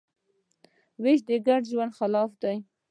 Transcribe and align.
وېش 1.01 1.19
د 1.27 1.29
ګډ 1.47 1.61
ژوند 1.71 1.95
خلاف 1.99 2.31
دی. 2.43 2.57